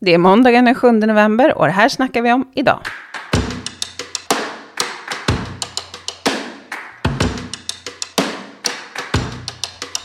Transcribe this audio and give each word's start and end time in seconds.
Det 0.00 0.14
är 0.14 0.18
måndagen 0.18 0.64
den 0.64 0.74
7 0.74 0.92
november 0.92 1.58
och 1.58 1.66
det 1.66 1.72
här 1.72 1.88
snackar 1.88 2.22
vi 2.22 2.32
om 2.32 2.48
idag. 2.54 2.80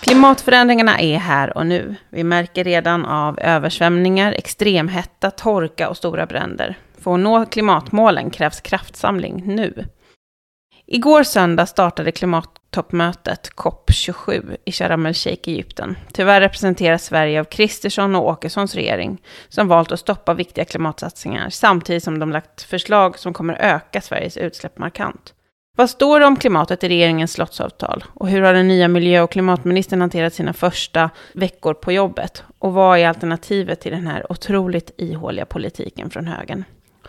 Klimatförändringarna 0.01 0.99
är 0.99 1.17
här 1.17 1.57
och 1.57 1.67
nu. 1.67 1.95
Vi 2.09 2.23
märker 2.23 2.63
redan 2.63 3.05
av 3.05 3.39
översvämningar, 3.39 4.31
extremhetta, 4.31 5.31
torka 5.31 5.89
och 5.89 5.97
stora 5.97 6.25
bränder. 6.25 6.77
För 6.99 7.13
att 7.13 7.19
nå 7.19 7.45
klimatmålen 7.45 8.29
krävs 8.29 8.61
kraftsamling 8.61 9.43
nu. 9.45 9.85
Igår 10.95 11.23
söndag 11.23 11.65
startade 11.65 12.11
klimattoppmötet 12.11 13.49
COP27 13.55 14.57
i 14.65 14.71
Sharm 14.71 15.05
el-Sheikh 15.05 15.49
i 15.49 15.51
Egypten. 15.51 15.95
Tyvärr 16.11 16.41
representerar 16.41 16.97
Sverige 16.97 17.39
av 17.39 17.43
Kristersson 17.43 18.15
och 18.15 18.27
Åkessons 18.27 18.75
regering, 18.75 19.21
som 19.49 19.67
valt 19.67 19.91
att 19.91 19.99
stoppa 19.99 20.33
viktiga 20.33 20.65
klimatsatsningar, 20.65 21.49
samtidigt 21.49 22.03
som 22.03 22.19
de 22.19 22.31
lagt 22.31 22.61
förslag 22.61 23.19
som 23.19 23.33
kommer 23.33 23.53
öka 23.53 24.01
Sveriges 24.01 24.37
utsläpp 24.37 24.77
markant. 24.77 25.33
Vad 25.77 25.89
står 25.89 26.19
det 26.19 26.25
om 26.25 26.35
klimatet 26.35 26.83
i 26.83 26.89
regeringens 26.89 27.33
slottsavtal? 27.33 28.03
Och 28.13 28.29
hur 28.29 28.41
har 28.41 28.53
den 28.53 28.67
nya 28.67 28.87
miljö 28.87 29.21
och 29.21 29.31
klimatministern 29.31 30.01
hanterat 30.01 30.33
sina 30.33 30.53
första 30.53 31.09
veckor 31.33 31.73
på 31.73 31.91
jobbet? 31.91 32.43
Och 32.59 32.73
vad 32.73 32.99
är 32.99 33.07
alternativet 33.07 33.81
till 33.81 33.91
den 33.91 34.07
här 34.07 34.31
otroligt 34.31 34.91
ihåliga 34.97 35.45
politiken 35.45 36.09
från 36.09 36.27
högern? 36.27 36.63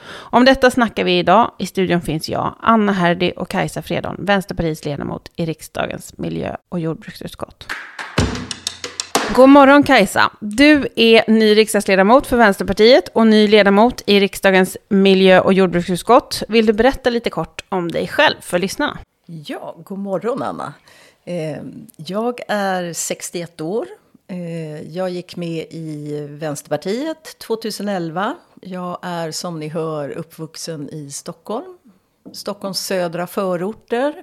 Om 0.06 0.44
detta 0.44 0.70
snackar 0.70 1.04
vi 1.04 1.18
idag. 1.18 1.50
I 1.58 1.66
studion 1.66 2.02
finns 2.02 2.28
jag, 2.28 2.54
Anna 2.60 2.92
Herdy 2.92 3.30
och 3.30 3.48
Kajsa 3.48 3.82
Fredon, 3.82 4.16
Vänsterpartiets 4.18 4.84
ledamot 4.84 5.30
i 5.36 5.46
riksdagens 5.46 6.18
miljö 6.18 6.56
och 6.68 6.80
jordbruksutskott. 6.80 7.66
God 9.34 9.48
morgon 9.48 9.82
Kajsa. 9.82 10.30
Du 10.40 10.88
är 10.96 11.30
ny 11.30 11.54
riksdagsledamot 11.56 12.26
för 12.26 12.36
Vänsterpartiet 12.36 13.08
och 13.08 13.26
ny 13.26 13.48
ledamot 13.48 14.02
i 14.06 14.20
riksdagens 14.20 14.76
miljö 14.88 15.40
och 15.40 15.52
jordbruksutskott. 15.52 16.42
Vill 16.48 16.66
du 16.66 16.72
berätta 16.72 17.10
lite 17.10 17.30
kort 17.30 17.64
om 17.68 17.90
dig 17.90 18.08
själv 18.08 18.34
för 18.40 18.58
lyssnarna? 18.58 18.98
Ja, 19.26 19.76
god 19.84 19.98
morgon 19.98 20.42
Anna. 20.42 20.74
Eh, 21.24 21.56
jag 21.96 22.40
är 22.48 22.92
61 22.92 23.60
år. 23.60 23.86
Eh, 24.34 24.82
jag 24.82 25.10
gick 25.10 25.36
med 25.36 25.66
i 25.70 26.26
Vänsterpartiet 26.30 27.38
2011. 27.38 28.36
Jag 28.60 28.98
är 29.02 29.30
som 29.30 29.60
ni 29.60 29.68
hör 29.68 30.10
uppvuxen 30.10 30.88
i 30.92 31.10
Stockholm. 31.10 31.78
Stockholms 32.32 32.78
södra 32.78 33.26
förorter. 33.26 34.14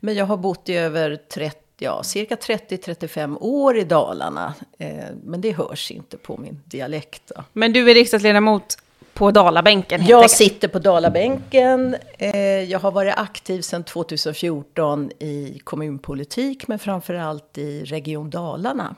Men 0.00 0.14
jag 0.14 0.26
har 0.26 0.36
bott 0.36 0.68
i 0.68 0.74
över 0.74 1.16
30 1.16 1.58
ja, 1.78 2.02
cirka 2.02 2.34
30-35 2.34 3.36
år 3.40 3.78
i 3.78 3.84
Dalarna. 3.84 4.54
Eh, 4.78 5.04
men 5.24 5.40
det 5.40 5.52
hörs 5.52 5.90
inte 5.90 6.16
på 6.16 6.36
min 6.36 6.62
dialekt. 6.64 7.22
Då. 7.36 7.44
Men 7.52 7.72
du 7.72 7.90
är 7.90 7.94
riksdagsledamot 7.94 8.76
på 9.14 9.30
Dalabänken? 9.30 10.06
Jag 10.06 10.16
enkelt. 10.16 10.32
sitter 10.32 10.68
på 10.68 10.78
Dalabänken. 10.78 11.96
Eh, 12.18 12.36
jag 12.62 12.78
har 12.78 12.90
varit 12.90 13.14
aktiv 13.16 13.60
sedan 13.60 13.84
2014 13.84 15.10
i 15.18 15.60
kommunpolitik, 15.64 16.68
men 16.68 16.78
framför 16.78 17.14
allt 17.14 17.58
i 17.58 17.84
Region 17.84 18.30
Dalarna. 18.30 18.96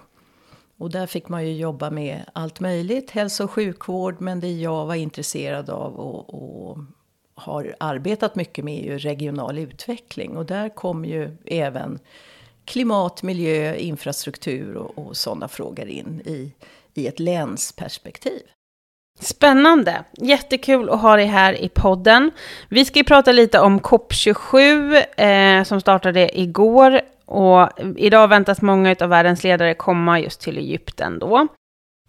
Och 0.81 0.91
där 0.91 1.07
fick 1.07 1.29
man 1.29 1.47
ju 1.47 1.53
jobba 1.53 1.91
med 1.91 2.25
allt 2.33 2.61
möjligt, 2.61 3.11
hälso 3.11 3.45
och 3.45 3.51
sjukvård, 3.51 4.21
men 4.21 4.41
det 4.41 4.53
jag 4.53 4.87
var 4.87 4.95
intresserad 4.95 5.71
av 5.71 5.97
och, 5.97 6.35
och 6.35 6.79
har 7.35 7.77
arbetat 7.81 8.35
mycket 8.35 8.65
med 8.65 8.79
är 8.79 8.85
ju 8.85 8.99
regional 8.99 9.59
utveckling. 9.59 10.37
Och 10.37 10.47
där 10.47 10.69
kom 10.69 11.05
ju 11.05 11.37
även 11.45 11.99
klimat, 12.65 13.23
miljö, 13.23 13.77
infrastruktur 13.77 14.77
och, 14.77 14.99
och 14.99 15.17
sådana 15.17 15.49
frågor 15.49 15.87
in 15.87 16.23
i, 16.25 16.55
i 16.95 17.07
ett 17.07 17.21
länsperspektiv. 17.21 18.43
Spännande! 19.21 20.05
Jättekul 20.13 20.91
att 20.91 21.01
ha 21.01 21.17
dig 21.17 21.27
här 21.27 21.63
i 21.63 21.69
podden. 21.69 22.31
Vi 22.69 22.85
ska 22.85 22.99
ju 22.99 23.05
prata 23.05 23.33
lite 23.33 23.61
om 23.61 23.81
COP27 23.81 25.05
eh, 25.17 25.65
som 25.65 25.81
startade 25.81 26.41
igår. 26.41 27.01
Och 27.27 27.69
idag 27.97 28.29
väntas 28.29 28.63
många 28.63 28.97
av 29.01 29.09
världens 29.09 29.45
ledare 29.45 29.75
komma 29.75 30.21
just 30.21 30.41
till 30.41 30.59
Egypten 30.59 31.19
då. 31.19 31.47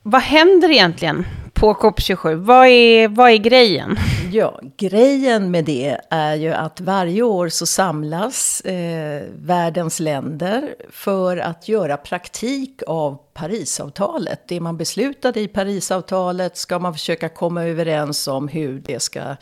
Vad 0.04 0.22
händer 0.22 0.72
egentligen 0.72 1.26
på 1.54 1.74
COP27? 1.74 2.36
Vad 2.36 2.68
är, 2.68 3.08
vad 3.08 3.32
är 3.32 3.38
grejen? 3.38 3.98
Ja, 4.34 4.60
grejen 4.78 5.52
med 5.52 5.66
det 5.66 5.98
är 6.10 6.36
ju 6.36 6.54
att 6.54 6.82
varje 6.82 7.22
år 7.22 7.50
så 7.50 7.66
samlas 7.66 8.62
eh, 8.62 9.24
världens 9.36 10.00
länder 10.00 10.76
för 10.90 11.38
att 11.38 11.68
göra 11.68 11.98
praktik 11.98 12.82
av 12.88 13.18
Parisavtalet. 13.34 14.48
Det 14.48 14.60
man 14.60 14.78
beslutade 14.78 15.40
i 15.40 15.48
Parisavtalet 15.48 16.58
ska 16.58 16.80
man 16.80 16.94
försöka 16.94 17.30
komma 17.30 17.64
överens 17.64 18.28
om 18.28 18.48
hur 18.48 18.80
det 18.80 19.00
ska 19.00 19.36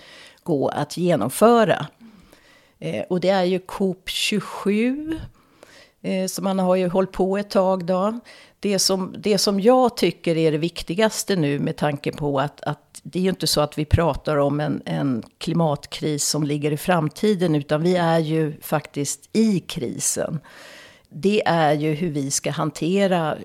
gå 0.43 0.67
att 0.67 0.97
genomföra. 0.97 1.87
Eh, 2.79 3.03
och 3.09 3.19
det 3.19 3.29
är 3.29 3.43
ju 3.43 3.59
COP27 3.59 5.19
eh, 6.01 6.27
så 6.27 6.41
man 6.41 6.59
har 6.59 6.75
ju 6.75 6.87
hållit 6.87 7.11
på 7.11 7.37
ett 7.37 7.49
tag 7.49 7.85
då. 7.85 8.19
Det 8.59 8.79
som, 8.79 9.15
det 9.17 9.37
som 9.37 9.59
jag 9.59 9.97
tycker 9.97 10.37
är 10.37 10.51
det 10.51 10.57
viktigaste 10.57 11.35
nu 11.35 11.59
med 11.59 11.77
tanke 11.77 12.11
på 12.11 12.39
att, 12.39 12.61
att 12.61 12.88
det 13.03 13.19
är 13.19 13.23
ju 13.23 13.29
inte 13.29 13.47
så 13.47 13.61
att 13.61 13.77
vi 13.77 13.85
pratar 13.85 14.37
om 14.37 14.59
en, 14.59 14.81
en 14.85 15.23
klimatkris 15.37 16.25
som 16.25 16.43
ligger 16.43 16.71
i 16.71 16.77
framtiden, 16.77 17.55
utan 17.55 17.81
vi 17.81 17.95
är 17.95 18.19
ju 18.19 18.61
faktiskt 18.61 19.29
i 19.33 19.59
krisen. 19.59 20.39
Det 21.09 21.47
är 21.47 21.73
ju 21.73 21.93
hur 21.93 22.09
vi 22.09 22.31
ska 22.31 22.51
hantera 22.51 23.37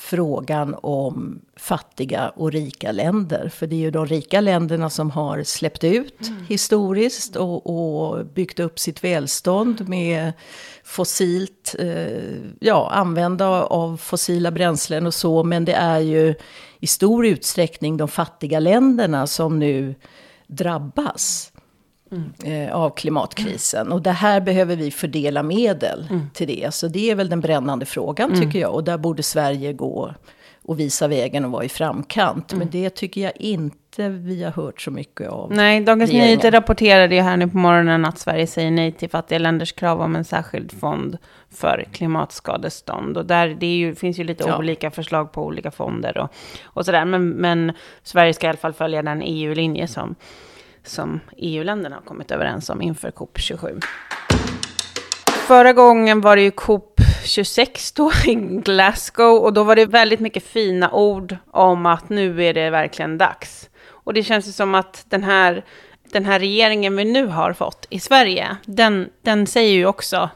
frågan 0.00 0.76
om 0.82 1.40
fattiga 1.56 2.28
och 2.28 2.52
rika 2.52 2.92
länder. 2.92 3.48
För 3.48 3.66
det 3.66 3.74
är 3.74 3.80
ju 3.80 3.90
de 3.90 4.06
rika 4.06 4.40
länderna 4.40 4.90
som 4.90 5.10
har 5.10 5.42
släppt 5.42 5.84
ut 5.84 6.28
mm. 6.28 6.44
historiskt 6.48 7.36
och, 7.36 7.66
och, 7.66 8.26
byggt 8.26 8.60
upp 8.60 8.78
sitt 8.78 9.04
välstånd 9.04 9.88
med 9.88 10.32
fossilt, 10.84 11.74
eh, 11.78 12.22
ja, 12.60 12.90
använda 12.92 13.46
av 13.48 13.96
fossila 13.96 14.50
bränslen 14.50 15.06
och 15.06 15.14
så. 15.14 15.44
Men 15.44 15.64
det 15.64 15.74
är 15.74 15.98
ju 15.98 16.34
i 16.78 16.86
stor 16.86 17.26
utsträckning 17.26 17.96
de 17.96 18.08
fattiga 18.08 18.60
länderna 18.60 19.26
som 19.26 19.58
nu 19.58 19.94
drabbas. 20.46 21.49
Mm. 22.12 22.32
Eh, 22.44 22.76
av 22.76 22.90
klimatkrisen. 22.90 23.92
Och 23.92 24.02
det 24.02 24.10
här 24.10 24.40
behöver 24.40 24.76
vi 24.76 24.90
fördela 24.90 25.42
medel 25.42 26.06
mm. 26.10 26.30
till 26.34 26.46
det. 26.46 26.74
Så 26.74 26.88
det 26.88 27.10
är 27.10 27.14
väl 27.14 27.28
den 27.28 27.40
brännande 27.40 27.86
frågan 27.86 28.30
mm. 28.30 28.40
tycker 28.40 28.58
jag. 28.58 28.74
Och 28.74 28.84
där 28.84 28.98
borde 28.98 29.22
Sverige 29.22 29.72
gå 29.72 30.14
och 30.62 30.80
visa 30.80 31.08
vägen 31.08 31.44
och 31.44 31.50
vara 31.50 31.64
i 31.64 31.68
framkant. 31.68 32.52
Men 32.52 32.62
mm. 32.62 32.70
det 32.70 32.90
tycker 32.90 33.20
jag 33.20 33.32
inte 33.36 34.08
vi 34.08 34.42
har 34.44 34.50
hört 34.50 34.80
så 34.80 34.90
mycket 34.90 35.28
av. 35.28 35.52
Nej, 35.52 35.80
Dagens 35.80 36.12
Nyheter 36.12 36.50
rapporterade 36.50 37.14
ju 37.14 37.20
här 37.20 37.36
nu 37.36 37.48
på 37.48 37.58
morgonen 37.58 38.04
att 38.04 38.18
Sverige 38.18 38.46
säger 38.46 38.70
nej 38.70 38.92
till 38.92 39.10
fattiga 39.10 39.38
länders 39.38 39.72
krav 39.72 40.00
om 40.00 40.16
en 40.16 40.24
särskild 40.24 40.72
fond 40.72 41.18
för 41.50 41.86
klimatskadestånd. 41.92 43.16
Och 43.16 43.26
där 43.26 43.48
det 43.48 43.76
ju, 43.76 43.94
finns 43.94 44.18
ju 44.18 44.24
lite 44.24 44.44
ja. 44.46 44.58
olika 44.58 44.90
förslag 44.90 45.32
på 45.32 45.44
olika 45.44 45.70
fonder 45.70 46.18
och, 46.18 46.32
och 46.64 46.84
sådär. 46.84 47.04
Men, 47.04 47.28
men 47.28 47.72
Sverige 48.02 48.34
ska 48.34 48.46
i 48.46 48.50
alla 48.50 48.58
fall 48.58 48.72
följa 48.72 49.02
den 49.02 49.22
EU-linje 49.22 49.86
som 49.86 50.14
som 50.84 51.20
EU-länderna 51.36 51.96
har 51.96 52.02
kommit 52.02 52.30
överens 52.30 52.70
om 52.70 52.82
inför 52.82 53.10
COP27. 53.10 53.82
Förra 55.50 55.72
gången 55.72 56.20
var 56.20 56.36
det 56.36 56.42
ju 56.42 56.50
COP26 56.50 57.92
då 57.96 58.12
i 58.30 58.34
Glasgow 58.34 59.38
och 59.38 59.52
då 59.52 59.64
var 59.64 59.76
det 59.76 59.86
väldigt 59.86 60.20
mycket 60.20 60.44
fina 60.44 60.90
ord 60.90 61.36
om 61.50 61.86
att 61.86 62.08
nu 62.08 62.44
är 62.44 62.54
det 62.54 62.70
verkligen 62.70 63.18
dags. 63.18 63.70
Och 63.88 64.14
det 64.14 64.22
känns 64.22 64.48
ju 64.48 64.52
som 64.52 64.74
att 64.74 65.04
den 65.08 65.22
här, 65.22 65.64
den 66.12 66.24
här 66.24 66.38
regeringen 66.38 66.96
vi 66.96 67.04
nu 67.04 67.26
har 67.26 67.52
fått 67.52 67.86
i 67.90 68.00
Sverige, 68.00 68.56
den, 68.64 69.08
den 69.22 69.46
säger 69.46 69.72
ju 69.72 69.86
också 69.86 70.30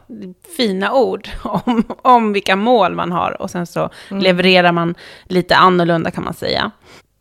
fina 0.57 0.93
ord 0.93 1.29
om, 1.43 1.83
om 2.01 2.33
vilka 2.33 2.55
mål 2.55 2.95
man 2.95 3.11
har 3.11 3.41
och 3.41 3.51
sen 3.51 3.67
så 3.67 3.89
mm. 4.11 4.23
levererar 4.23 4.71
man 4.71 4.95
lite 5.23 5.55
annorlunda 5.55 6.11
kan 6.11 6.23
man 6.23 6.33
säga. 6.33 6.71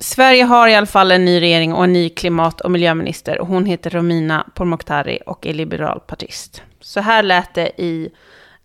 Sverige 0.04 0.44
har 0.44 0.68
i 0.68 0.74
alla 0.74 0.86
fall 0.86 1.12
en 1.12 1.24
ny 1.24 1.40
regering 1.40 1.72
och 1.72 1.84
en 1.84 1.92
ny 1.92 2.08
klimat 2.08 2.60
och 2.60 2.70
miljöminister. 2.70 3.40
Och 3.40 3.46
hon 3.46 3.66
heter 3.66 3.90
Romina 3.90 4.46
Pourmokhtari 4.54 5.18
och 5.26 5.46
är 5.46 5.54
liberalpartist. 5.54 6.62
Så 6.80 7.00
här 7.00 7.22
lät 7.22 7.54
det 7.54 7.82
i 7.82 8.10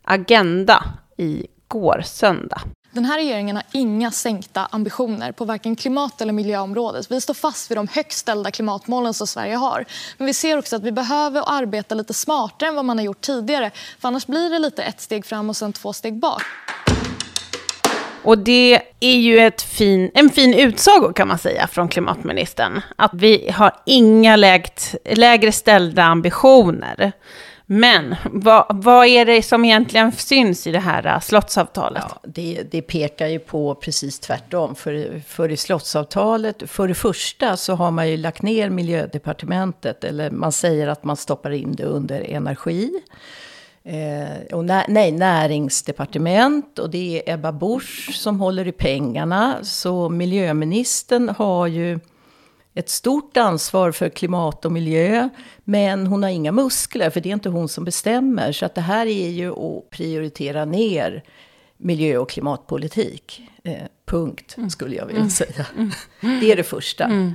Agenda 0.04 0.84
i 1.18 1.48
går 1.68 2.02
söndag. 2.06 2.62
Den 2.92 3.06
här 3.06 3.18
regeringen 3.18 3.56
har 3.56 3.66
inga 3.72 4.12
sänkta 4.12 4.68
ambitioner 4.72 5.32
på 5.32 5.46
varken 5.46 5.76
klimat 5.76 6.22
eller 6.22 6.34
miljöområdet. 6.34 7.12
Vi 7.12 7.22
står 7.22 7.34
fast 7.34 7.72
vid 7.72 7.78
de 7.78 7.88
högt 7.88 8.14
ställda 8.14 8.52
klimatmålen 8.52 9.14
som 9.14 9.28
Sverige 9.28 9.56
har. 9.56 9.86
Men 10.18 10.28
vi 10.28 10.34
ser 10.34 10.58
också 10.58 10.76
att 10.76 10.84
vi 10.84 10.92
behöver 10.92 11.44
arbeta 11.48 11.96
lite 11.96 12.14
smartare 12.14 12.70
än 12.70 12.76
vad 12.76 12.86
man 12.86 12.98
har 12.98 13.06
gjort 13.06 13.22
tidigare. 13.22 13.72
För 14.00 14.08
annars 14.08 14.28
blir 14.28 14.50
det 14.50 14.60
lite 14.60 14.84
ett 14.84 15.02
steg 15.02 15.26
fram 15.26 15.50
och 15.50 15.58
sen 15.58 15.74
två 15.74 15.94
steg 15.94 16.20
bak. 16.20 16.42
Och 18.24 18.38
det 18.38 18.82
är 19.00 19.18
ju 19.18 19.40
ett 19.40 19.62
fin, 19.62 20.12
en 20.14 20.30
fin 20.30 20.54
utsago 20.54 21.14
kan 21.14 21.28
man 21.28 21.38
säga 21.38 21.68
från 21.68 21.88
klimatministern. 21.88 22.82
Att 22.96 23.12
vi 23.14 23.50
har 23.50 23.72
inga 23.86 24.36
lägt, 24.36 24.96
lägre 25.06 25.52
ställda 25.52 26.04
ambitioner. 26.04 27.12
Men 27.72 28.16
vad, 28.26 28.66
vad 28.70 29.08
är 29.08 29.26
det 29.26 29.42
som 29.42 29.66
egentligen 29.66 30.12
syns 30.12 30.68
i 30.68 30.72
det 30.72 30.80
här 30.80 31.06
äh, 31.06 31.20
slottsavtalet? 31.20 32.04
Ja, 32.10 32.20
det, 32.24 32.64
det, 32.72 32.82
pekar 32.82 33.28
ju 33.28 33.40
på 33.40 33.76
precis 33.76 34.20
tvärtom. 34.20 34.76
För, 34.76 35.22
för 35.28 35.52
i 35.52 35.58
slottsavtalet, 35.58 36.64
för 36.68 36.88
det 36.88 36.96
första 36.96 37.58
så 37.58 37.76
har 37.76 37.92
man 37.92 38.10
ju 38.10 38.18
lagt 38.18 38.42
ner 38.42 38.70
miljödepartementet. 38.70 40.04
Eller 40.04 40.32
man 40.32 40.52
säger 40.52 40.88
att 40.88 41.04
man 41.04 41.18
stoppar 41.18 41.52
in 41.52 41.76
det 41.76 41.84
under 41.84 42.22
energi. 42.22 42.92
Eh, 43.84 44.56
och 44.56 44.66
nä, 44.66 44.86
nej, 44.88 45.12
näringsdepartement 45.12 46.80
och 46.80 46.90
det 46.90 47.30
är 47.30 47.34
Ebba 47.34 47.52
Busch 47.52 48.14
som 48.14 48.40
håller 48.40 48.68
i 48.68 48.72
pengarna. 48.72 49.60
Så 49.64 50.10
miljöministern 50.10 51.30
har 51.30 51.68
ju 51.68 52.00
ett 52.74 52.90
stort 52.90 53.38
ansvar 53.38 53.92
för 53.92 54.10
klimat 54.10 54.66
och 54.66 54.72
miljö. 54.72 55.30
Men 55.64 56.08
hon 56.08 56.24
har 56.24 56.30
inga 56.30 56.52
muskler, 56.52 57.10
för 57.10 57.22
det 57.22 57.30
är 57.30 57.34
inte 57.34 57.50
hon 57.50 57.70
som 57.70 57.84
bestämmer. 57.84 58.52
Så 58.52 58.66
att 58.66 58.76
det 58.76 58.82
här 58.82 59.06
är 59.06 59.30
ju 59.30 59.52
att 59.52 59.90
prioritera 59.90 60.66
ner 60.66 61.24
miljö 61.78 62.18
och 62.18 62.30
klimatpolitik. 62.30 63.42
Eh, 63.64 63.74
punkt, 64.06 64.56
mm. 64.58 64.70
skulle 64.70 64.96
jag 64.96 65.06
vilja 65.06 65.20
mm. 65.20 65.30
säga. 65.30 65.66
Mm. 65.78 65.92
Det 66.40 66.52
är 66.52 66.56
det 66.56 66.64
första. 66.64 67.04
Mm. 67.04 67.34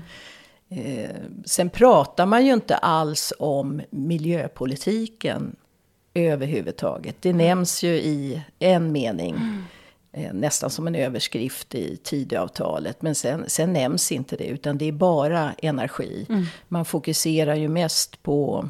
Eh, 0.71 1.11
sen 1.45 1.71
pratar 1.71 2.27
man 2.27 2.47
ju 2.47 2.53
inte 2.53 2.77
alls 2.77 3.33
om 3.39 3.83
miljöpolitiken 3.91 5.57
överhuvudtaget. 6.15 7.17
Det 7.21 7.33
nämns 7.33 7.83
ju 7.83 7.95
i 7.95 8.43
en 8.59 8.93
mening. 8.93 9.35
Mm. 9.35 9.65
Eh, 10.13 10.33
nästan 10.33 10.71
som 10.71 10.87
en 10.87 10.95
överskrift 10.95 11.75
i 11.75 11.97
Tidöavtalet. 11.97 13.03
Men 13.03 13.15
sen, 13.15 13.45
sen 13.47 13.73
nämns 13.73 14.13
inte 14.13 14.37
det, 14.37 14.45
utan 14.45 14.79
det 14.79 14.89
är 14.89 14.93
bara 14.93 15.53
energi. 15.63 16.27
Mm. 16.29 16.45
Man 16.69 16.85
fokuserar 16.85 17.55
ju 17.55 17.69
mest 17.69 18.23
på 18.23 18.69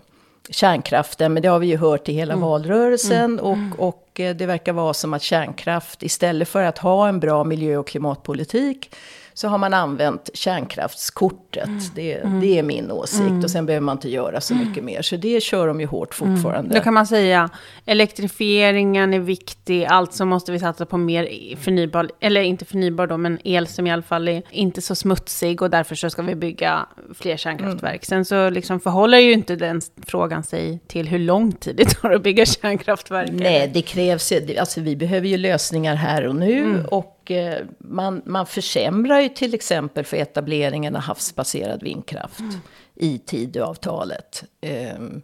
kärnkraften, 0.50 1.32
men 1.32 1.42
det 1.42 1.48
har 1.48 1.58
vi 1.58 1.66
ju 1.66 1.76
hört 1.76 2.08
i 2.08 2.12
hela 2.12 2.32
mm. 2.32 2.48
valrörelsen. 2.48 3.38
Mm. 3.38 3.72
Och, 3.78 3.88
och 3.88 4.20
eh, 4.20 4.36
det 4.36 4.46
verkar 4.46 4.72
vara 4.72 4.94
som 4.94 5.14
att 5.14 5.22
kärnkraft, 5.22 6.02
istället 6.02 6.48
för 6.48 6.62
att 6.62 6.78
ha 6.78 7.08
en 7.08 7.20
bra 7.20 7.44
miljö 7.44 7.76
och 7.76 7.86
klimatpolitik, 7.86 8.94
så 9.34 9.48
har 9.48 9.58
man 9.58 9.74
använt 9.74 10.30
kärnkraftskortet. 10.34 11.64
Mm. 11.64 11.80
Det, 11.94 12.14
mm. 12.14 12.40
det 12.40 12.58
är 12.58 12.62
min 12.62 12.90
åsikt. 12.90 13.20
Mm. 13.20 13.44
Och 13.44 13.50
sen 13.50 13.66
behöver 13.66 13.84
man 13.84 13.96
inte 13.96 14.08
göra 14.08 14.40
så 14.40 14.54
mycket 14.54 14.72
mm. 14.72 14.84
mer. 14.84 15.02
Så 15.02 15.16
det 15.16 15.42
kör 15.42 15.66
de 15.66 15.80
ju 15.80 15.86
hårt 15.86 16.20
mm. 16.20 16.36
fortfarande. 16.36 16.74
Då 16.74 16.80
kan 16.80 16.94
man 16.94 17.06
säga 17.06 17.50
elektrifieringen 17.84 19.14
är 19.14 19.18
viktig. 19.18 19.84
Alltså 19.84 20.24
måste 20.24 20.52
vi 20.52 20.58
satsa 20.58 20.86
på 20.86 20.96
mer 20.96 21.56
förnybar, 21.56 22.10
eller 22.20 22.40
inte 22.40 22.64
förnybar 22.64 23.06
då, 23.06 23.16
men 23.16 23.38
el 23.44 23.66
som 23.66 23.86
i 23.86 23.92
alla 23.92 24.02
fall 24.02 24.28
är 24.28 24.42
inte 24.50 24.80
så 24.80 24.94
smutsig. 24.94 25.62
Och 25.62 25.70
därför 25.70 25.94
så 25.94 26.10
ska 26.10 26.22
vi 26.22 26.34
bygga 26.34 26.86
fler 27.14 27.36
kärnkraftverk. 27.36 28.04
Sen 28.04 28.24
så 28.24 28.50
liksom 28.50 28.80
förhåller 28.80 29.18
ju 29.18 29.32
inte 29.32 29.56
den 29.56 29.80
frågan 30.06 30.42
sig 30.42 30.78
till 30.86 31.08
hur 31.08 31.18
lång 31.18 31.52
tid 31.52 31.76
det 31.76 31.84
tar 31.84 32.10
att 32.10 32.22
bygga 32.22 32.46
kärnkraftverk. 32.46 33.30
Nej, 33.32 33.70
det 33.74 33.82
krävs 33.82 34.32
alltså 34.58 34.80
vi 34.80 34.96
behöver 34.96 35.28
ju 35.28 35.36
lösningar 35.36 35.94
här 35.94 36.26
och 36.26 36.36
nu. 36.36 36.84
Och 36.90 37.13
och 37.24 37.30
eh, 37.30 37.64
man, 37.78 38.22
man 38.24 38.46
försämrar 38.46 39.20
ju 39.20 39.28
till 39.28 39.54
exempel 39.54 40.04
för 40.04 40.16
etableringen 40.16 40.96
av 40.96 41.02
havsbaserad 41.02 41.82
vindkraft 41.82 42.40
mm. 42.40 42.54
i 42.94 43.18
Tidöavtalet. 43.18 44.44
Ehm, 44.60 45.22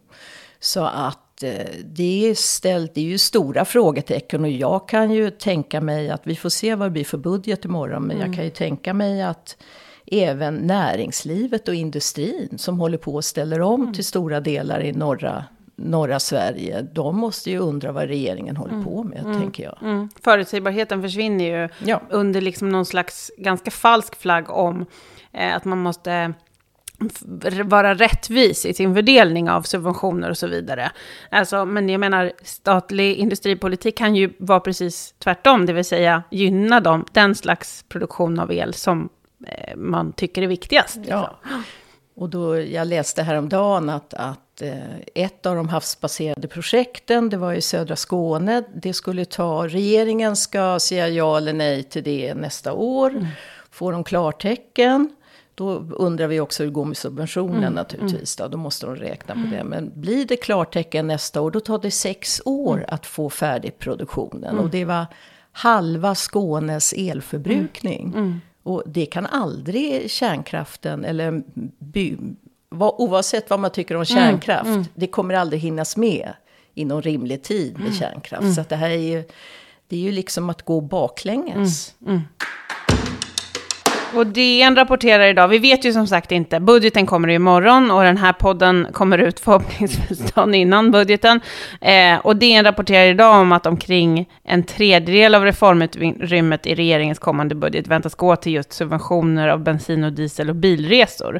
så 0.59 0.83
att 0.83 1.43
eh, 1.43 1.67
det 1.85 2.29
är, 2.29 2.35
ställt, 2.35 2.95
det 2.95 3.01
är 3.01 3.05
ju 3.05 3.17
stora 3.17 3.65
frågetecken 3.65 4.43
och 4.43 4.49
jag 4.49 4.87
kan 4.87 5.11
ju 5.11 5.29
tänka 5.29 5.81
mig 5.81 6.09
att 6.09 6.27
vi 6.27 6.35
får 6.35 6.49
se 6.49 6.75
vad 6.75 6.87
det 6.87 6.91
blir 6.91 7.05
för 7.05 7.17
budget 7.17 7.65
imorgon. 7.65 8.03
Men 8.03 8.17
mm. 8.17 8.27
jag 8.27 8.35
kan 8.35 8.45
ju 8.45 8.51
tänka 8.51 8.93
mig 8.93 9.21
att 9.21 9.57
även 10.05 10.55
näringslivet 10.55 11.67
och 11.67 11.75
industrin 11.75 12.57
som 12.57 12.79
håller 12.79 12.97
på 12.97 13.15
och 13.15 13.25
ställer 13.25 13.61
om 13.61 13.81
mm. 13.81 13.93
till 13.93 14.05
stora 14.05 14.39
delar 14.39 14.81
i 14.81 14.91
norra 14.91 15.45
norra 15.83 16.19
Sverige, 16.19 16.81
de 16.81 17.17
måste 17.17 17.51
ju 17.51 17.57
undra 17.57 17.91
vad 17.91 18.07
regeringen 18.07 18.57
håller 18.57 18.73
mm. 18.73 18.85
på 18.85 19.03
med, 19.03 19.25
mm. 19.25 19.41
tänker 19.41 19.63
jag. 19.63 19.77
Mm. 19.81 20.09
Förutsägbarheten 20.23 21.01
försvinner 21.01 21.45
ju 21.45 21.69
ja. 21.89 22.01
under 22.09 22.41
liksom 22.41 22.69
någon 22.69 22.85
slags 22.85 23.31
ganska 23.37 23.71
falsk 23.71 24.15
flagg 24.15 24.49
om 24.49 24.85
eh, 25.33 25.55
att 25.55 25.65
man 25.65 25.77
måste 25.77 26.33
vara 27.63 27.93
rättvis 27.93 28.65
i 28.65 28.73
sin 28.73 28.95
fördelning 28.95 29.49
av 29.49 29.61
subventioner 29.61 30.29
och 30.29 30.37
så 30.37 30.47
vidare. 30.47 30.91
Alltså, 31.29 31.65
men 31.65 31.89
jag 31.89 31.99
menar, 31.99 32.31
statlig 32.43 33.15
industripolitik 33.15 33.97
kan 33.97 34.15
ju 34.15 34.33
vara 34.39 34.59
precis 34.59 35.15
tvärtom, 35.19 35.65
det 35.65 35.73
vill 35.73 35.85
säga 35.85 36.23
gynna 36.31 36.79
dem, 36.79 37.05
den 37.11 37.35
slags 37.35 37.85
produktion 37.89 38.39
av 38.39 38.51
el 38.51 38.73
som 38.73 39.09
eh, 39.47 39.75
man 39.75 40.13
tycker 40.13 40.41
är 40.41 40.47
viktigast. 40.47 40.95
Liksom. 40.95 41.17
Ja. 41.19 41.39
Och 42.15 42.29
då, 42.29 42.59
jag 42.59 42.87
läste 42.87 43.23
häromdagen 43.23 43.89
att, 43.89 44.13
att 44.13 44.50
ett 45.15 45.45
av 45.45 45.55
de 45.55 45.69
havsbaserade 45.69 46.47
projekten, 46.47 47.29
det 47.29 47.37
var 47.37 47.53
i 47.53 47.61
södra 47.61 47.95
Skåne, 47.95 48.63
det 48.73 48.93
skulle 48.93 49.25
ta, 49.25 49.67
regeringen 49.67 50.35
ska 50.35 50.79
säga 50.79 51.09
ja 51.09 51.37
eller 51.37 51.53
nej 51.53 51.83
till 51.83 52.03
det 52.03 52.33
nästa 52.33 52.73
år. 52.73 53.09
Mm. 53.09 53.25
Får 53.71 53.91
de 53.91 54.03
klartecken, 54.03 55.09
då 55.55 55.69
undrar 55.91 56.27
vi 56.27 56.39
också 56.39 56.63
hur 56.63 56.67
det 56.69 56.73
går 56.73 56.85
med 56.85 56.97
subventionen 56.97 57.63
mm. 57.63 57.73
naturligtvis. 57.73 58.35
Då. 58.35 58.47
då 58.47 58.57
måste 58.57 58.85
de 58.85 58.95
räkna 58.95 59.33
på 59.33 59.41
det. 59.51 59.59
Mm. 59.59 59.67
Men 59.67 60.01
blir 60.01 60.25
det 60.25 60.37
klartecken 60.37 61.07
nästa 61.07 61.41
år, 61.41 61.51
då 61.51 61.59
tar 61.59 61.79
det 61.79 61.91
sex 61.91 62.41
år 62.45 62.77
mm. 62.77 62.89
att 62.89 63.05
få 63.05 63.29
färdig 63.29 63.79
produktionen. 63.79 64.49
Mm. 64.49 64.63
Och 64.63 64.69
det 64.69 64.85
var 64.85 65.05
halva 65.51 66.15
Skånes 66.15 66.93
elförbrukning. 66.93 68.07
Mm. 68.07 68.19
mm. 68.19 68.41
Och 68.63 68.83
det 68.85 69.05
kan 69.05 69.25
aldrig 69.25 70.11
kärnkraften, 70.11 71.05
eller 71.05 71.43
by, 71.79 72.17
oavsett 72.71 73.49
vad 73.49 73.59
man 73.59 73.71
tycker 73.71 73.95
om 73.95 73.97
mm, 73.97 74.05
kärnkraft, 74.05 74.65
mm, 74.65 74.73
mm. 74.73 74.87
det 74.93 75.07
kommer 75.07 75.33
aldrig 75.33 75.61
hinnas 75.61 75.97
med 75.97 76.33
inom 76.73 77.01
rimlig 77.01 77.43
tid 77.43 77.73
med 77.73 77.87
mm, 77.87 77.93
kärnkraft. 77.93 78.43
Mm. 78.43 78.53
Så 78.53 78.63
det 78.69 78.75
här 78.75 78.89
är 78.89 78.95
ju, 78.95 79.23
det 79.87 79.95
är 79.95 79.99
ju 79.99 80.11
liksom 80.11 80.49
att 80.49 80.61
gå 80.61 80.81
baklänges. 80.81 81.95
Mm, 82.07 82.21
och 84.13 84.27
DN 84.27 84.75
rapporterar 84.75 85.27
idag, 85.27 85.47
vi 85.47 85.57
vet 85.57 85.85
ju 85.85 85.93
som 85.93 86.07
sagt 86.07 86.31
inte, 86.31 86.59
budgeten 86.59 87.05
kommer 87.05 87.29
imorgon 87.29 87.91
och 87.91 88.03
den 88.03 88.17
här 88.17 88.33
podden 88.33 88.87
kommer 88.93 89.17
ut 89.17 89.39
förhoppningsvis 89.39 90.19
dagen 90.31 90.53
innan 90.53 90.91
budgeten. 90.91 91.39
Eh, 91.81 92.17
och 92.17 92.35
DN 92.35 92.65
rapporterar 92.65 93.05
idag 93.05 93.41
om 93.41 93.51
att 93.51 93.65
omkring 93.65 94.29
en 94.43 94.63
tredjedel 94.63 95.35
av 95.35 95.43
reformutrymmet 95.43 96.67
i 96.67 96.75
regeringens 96.75 97.19
kommande 97.19 97.55
budget 97.55 97.87
väntas 97.87 98.15
gå 98.15 98.35
till 98.35 98.53
just 98.53 98.73
subventioner 98.73 99.47
av 99.47 99.63
bensin 99.63 100.03
och 100.03 100.13
diesel 100.13 100.49
och 100.49 100.55
bilresor. 100.55 101.39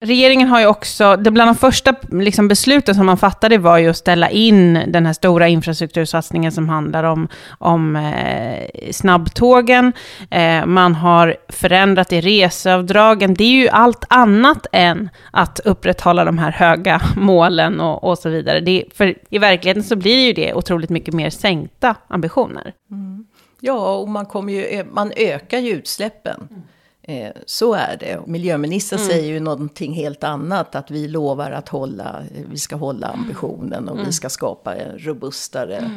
Regeringen 0.00 0.48
har 0.48 0.60
ju 0.60 0.66
också, 0.66 1.16
det 1.16 1.30
bland 1.30 1.48
de 1.48 1.54
första 1.54 1.94
liksom, 2.10 2.48
besluten 2.48 2.94
som 2.94 3.06
man 3.06 3.16
fattade 3.16 3.58
var 3.58 3.78
ju 3.78 3.88
att 3.88 3.96
ställa 3.96 4.30
in 4.30 4.74
den 4.86 5.06
här 5.06 5.12
stora 5.12 5.48
infrastruktursatsningen 5.48 6.52
som 6.52 6.68
handlar 6.68 7.04
om, 7.04 7.28
om 7.58 7.96
eh, 7.96 8.90
snabbtågen. 8.90 9.92
Eh, 10.30 10.66
man 10.66 10.94
har 10.94 11.36
förändrat 11.48 12.12
i 12.12 12.20
reseavdragen. 12.20 13.34
Det 13.34 13.44
är 13.44 13.60
ju 13.60 13.68
allt 13.68 14.04
annat 14.08 14.66
än 14.72 15.10
att 15.30 15.60
upprätthålla 15.64 16.24
de 16.24 16.38
här 16.38 16.52
höga 16.52 17.02
målen 17.16 17.80
och, 17.80 18.04
och 18.04 18.18
så 18.18 18.28
vidare. 18.28 18.60
Det, 18.60 18.84
för 18.94 19.14
i 19.30 19.38
verkligheten 19.38 19.84
så 19.84 19.96
blir 19.96 20.26
ju 20.26 20.32
det 20.32 20.54
otroligt 20.54 20.90
mycket 20.90 21.14
mer 21.14 21.30
sänkta 21.30 21.94
ambitioner. 22.08 22.72
Mm. 22.90 23.26
Ja, 23.60 23.96
och 23.96 24.08
man, 24.08 24.26
kommer 24.26 24.52
ju, 24.52 24.84
man 24.84 25.12
ökar 25.16 25.58
ju 25.58 25.70
utsläppen. 25.70 26.48
Mm. 26.50 26.62
Eh, 27.08 27.30
så 27.46 27.74
är 27.74 27.96
det. 28.00 28.20
Miljöministern 28.26 28.98
mm. 28.98 29.10
säger 29.10 29.32
ju 29.32 29.40
någonting 29.40 29.92
helt 29.92 30.24
annat. 30.24 30.74
Att 30.74 30.90
vi 30.90 31.08
lovar 31.08 31.50
att 31.50 31.68
hålla, 31.68 32.22
vi 32.50 32.58
ska 32.58 32.76
hålla 32.76 33.06
ambitionen 33.06 33.88
och 33.88 33.94
mm. 33.94 34.06
vi 34.06 34.12
ska 34.12 34.28
skapa 34.28 34.74
en 34.74 34.98
robustare 34.98 35.76
mm. 35.76 35.90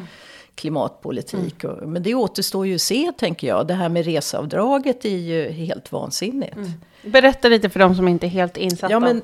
klimatpolitik. 0.56 1.64
Mm. 1.64 1.92
Men 1.94 2.04
det 2.04 2.16
återstår 2.16 2.68
ju 2.68 2.76
att 2.76 2.82
se, 2.82 3.12
tänker 3.18 3.48
jag. 3.48 3.68
Det 3.68 3.74
här 3.74 3.90
med 3.90 4.06
reseavdraget 4.06 5.06
är 5.06 5.18
ju 5.18 5.50
helt 5.50 5.92
vansinnigt. 5.92 6.56
Mm. 6.56 6.72
Berätta 7.04 7.48
lite 7.48 7.70
för 7.70 7.80
de 7.80 7.96
som 7.96 8.08
inte 8.08 8.28
är 8.28 8.30
helt 8.30 8.58
insatta. 8.58 8.94
Ja, 8.94 9.00
men 9.00 9.22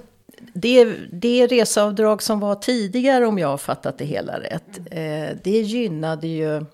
det, 0.54 0.86
det 1.12 1.48
reseavdrag 1.48 2.22
som 2.22 2.40
var 2.40 2.56
tidigare, 2.56 3.26
om 3.26 3.40
jag 3.40 3.48
har 3.48 3.58
fattat 3.58 3.98
det 3.98 4.06
hela 4.06 4.40
rätt, 4.40 4.80
eh, 4.92 5.38
det 5.44 5.62
gynnade 5.62 6.28
ju 6.28 6.66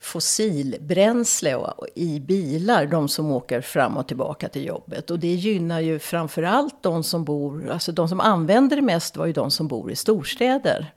fossilbränsle 0.00 1.58
i 1.94 2.20
bilar, 2.20 2.86
de 2.86 3.08
som 3.08 3.30
åker 3.30 3.60
fram 3.60 3.96
och 3.96 4.08
tillbaka 4.08 4.48
till 4.48 4.66
jobbet. 4.66 5.10
Och 5.10 5.18
det 5.18 5.34
gynnar 5.34 5.80
ju 5.80 5.98
framförallt 5.98 6.82
de 6.82 7.04
som 7.04 7.24
bor, 7.24 7.70
alltså 7.70 7.92
de 7.92 8.08
som 8.08 8.20
använder 8.20 8.76
det 8.76 8.82
mest 8.82 9.16
var 9.16 9.26
ju 9.26 9.32
de 9.32 9.50
som 9.50 9.68
bor 9.68 9.90
i 9.90 9.96
storstäder. 9.96 10.92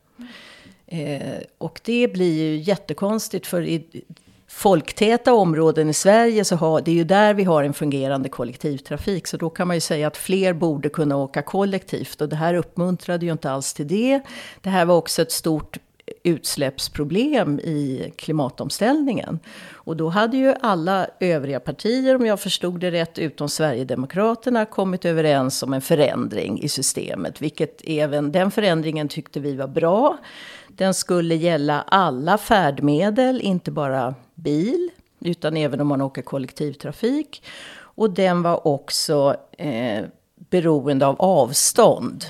Eh, 0.87 1.37
och 1.57 1.81
det 1.83 2.07
blir 2.07 2.33
ju 2.33 2.57
jättekonstigt 2.57 3.47
för 3.47 3.61
i 3.61 4.03
folktäta 4.47 5.33
områden 5.33 5.89
i 5.89 5.93
Sverige 5.93 6.45
så 6.45 6.55
har, 6.55 6.81
det 6.81 6.91
är 6.91 6.95
ju 6.95 7.03
där 7.03 7.33
vi 7.33 7.43
har 7.43 7.63
en 7.63 7.73
fungerande 7.73 8.29
kollektivtrafik. 8.29 9.27
Så 9.27 9.37
då 9.37 9.49
kan 9.49 9.67
man 9.67 9.75
ju 9.75 9.81
säga 9.81 10.07
att 10.07 10.17
fler 10.17 10.53
borde 10.53 10.89
kunna 10.89 11.17
åka 11.17 11.41
kollektivt. 11.41 12.21
Och 12.21 12.29
det 12.29 12.35
här 12.35 12.53
uppmuntrade 12.53 13.25
ju 13.25 13.31
inte 13.31 13.51
alls 13.51 13.73
till 13.73 13.87
det. 13.87 14.21
Det 14.61 14.69
här 14.69 14.85
var 14.85 14.95
också 14.95 15.21
ett 15.21 15.31
stort 15.31 15.77
utsläppsproblem 16.23 17.59
i 17.59 18.13
klimatomställningen. 18.15 19.39
Och 19.71 19.97
då 19.97 20.09
hade 20.09 20.37
ju 20.37 20.53
alla 20.61 21.07
övriga 21.19 21.59
partier, 21.59 22.15
om 22.15 22.25
jag 22.25 22.39
förstod 22.39 22.79
det 22.79 22.91
rätt, 22.91 23.19
utom 23.19 23.49
Sverigedemokraterna, 23.49 24.65
kommit 24.65 25.05
överens 25.05 25.63
om 25.63 25.73
en 25.73 25.81
förändring 25.81 26.61
i 26.61 26.69
systemet. 26.69 27.41
Vilket 27.41 27.81
även 27.83 28.31
den 28.31 28.51
förändringen 28.51 29.07
tyckte 29.07 29.39
vi 29.39 29.55
var 29.55 29.67
bra. 29.67 30.17
Den 30.67 30.93
skulle 30.93 31.35
gälla 31.35 31.81
alla 31.81 32.37
färdmedel, 32.37 33.41
inte 33.41 33.71
bara 33.71 34.15
bil, 34.35 34.89
utan 35.19 35.57
även 35.57 35.81
om 35.81 35.87
man 35.87 36.01
åker 36.01 36.21
kollektivtrafik. 36.21 37.43
Och 37.95 38.09
den 38.09 38.41
var 38.41 38.67
också 38.67 39.35
eh, 39.57 40.03
beroende 40.49 41.07
av 41.07 41.15
avstånd. 41.21 42.25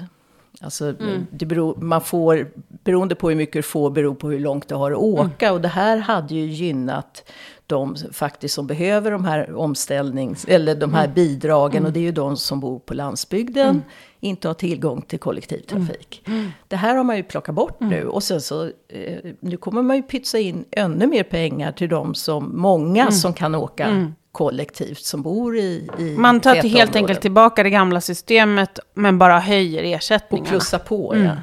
Alltså, 0.61 0.85
mm. 0.85 1.27
beror, 1.31 1.75
man 1.75 2.01
får, 2.01 2.51
beroende 2.83 3.15
på 3.15 3.29
hur 3.29 3.35
mycket 3.35 3.53
du 3.53 3.61
får, 3.61 3.89
beror 3.89 4.15
på 4.15 4.29
hur 4.29 4.39
långt 4.39 4.67
du 4.67 4.75
har 4.75 4.91
att 4.91 4.97
åka. 4.97 5.45
Mm. 5.45 5.55
Och 5.55 5.61
det 5.61 5.67
här 5.67 5.97
hade 5.97 6.35
ju 6.35 6.45
gynnat 6.45 7.29
de 7.67 7.95
faktiskt 8.11 8.55
som 8.55 8.67
behöver 8.67 9.11
de 9.11 9.25
här 9.25 9.55
omställnings, 9.55 10.45
eller 10.45 10.75
de 10.75 10.93
här 10.93 11.03
mm. 11.03 11.13
bidragen. 11.13 11.77
Mm. 11.77 11.87
Och 11.87 11.93
det 11.93 11.99
är 11.99 12.01
ju 12.01 12.11
de 12.11 12.37
som 12.37 12.59
bor 12.59 12.79
på 12.79 12.93
landsbygden, 12.93 13.69
mm. 13.69 13.81
inte 14.19 14.47
har 14.47 14.55
tillgång 14.55 15.01
till 15.01 15.19
kollektivtrafik. 15.19 16.23
Mm. 16.27 16.51
Det 16.67 16.75
här 16.75 16.95
har 16.95 17.03
man 17.03 17.17
ju 17.17 17.23
plockat 17.23 17.55
bort 17.55 17.79
nu. 17.79 18.07
Och 18.07 18.23
sen 18.23 18.41
så, 18.41 18.63
eh, 18.65 19.31
nu 19.39 19.57
kommer 19.57 19.81
man 19.81 19.95
ju 19.95 20.03
pytsa 20.03 20.39
in 20.39 20.65
ännu 20.71 21.07
mer 21.07 21.23
pengar 21.23 21.71
till 21.71 21.89
de 21.89 22.15
som, 22.15 22.61
många 22.61 23.11
som 23.11 23.33
kan 23.33 23.55
åka 23.55 24.11
kollektivt 24.33 25.03
som 25.03 25.21
bor 25.21 25.57
i, 25.57 25.89
i 25.99 26.15
Man 26.17 26.39
tar 26.39 26.55
helt 26.55 26.65
områden. 26.65 26.95
enkelt 26.95 27.21
tillbaka 27.21 27.63
det 27.63 27.69
gamla 27.69 28.01
systemet 28.01 28.79
men 28.93 29.17
bara 29.17 29.39
höjer 29.39 29.83
ersättningarna. 29.83 30.47
Och 30.47 30.51
plussar 30.51 30.79
på, 30.79 31.13
mm. 31.13 31.25
ja. 31.25 31.35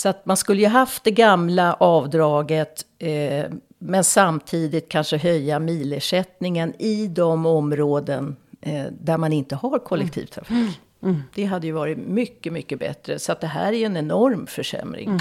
Så 0.00 0.08
att 0.08 0.26
man 0.26 0.36
skulle 0.36 0.60
ju 0.60 0.68
haft 0.68 1.04
det 1.04 1.10
gamla 1.10 1.74
avdraget 1.74 2.86
eh, 2.98 3.44
men 3.78 4.04
samtidigt 4.04 4.88
kanske 4.88 5.16
höja 5.16 5.58
milersättningen 5.58 6.74
i 6.78 7.06
de 7.06 7.46
områden 7.46 8.36
eh, 8.60 8.84
där 9.00 9.18
man 9.18 9.32
inte 9.32 9.56
har 9.56 9.78
kollektivtrafik. 9.78 10.56
Mm. 10.56 10.72
Mm. 11.02 11.22
Det 11.34 11.44
hade 11.44 11.66
ju 11.66 11.72
varit 11.72 11.98
mycket, 11.98 12.52
mycket 12.52 12.78
bättre. 12.78 13.18
Så 13.18 13.32
att 13.32 13.40
det 13.40 13.46
här 13.46 13.72
är 13.72 13.86
en 13.86 13.96
enorm 13.96 14.46
försämring. 14.46 15.08
Mm 15.08 15.20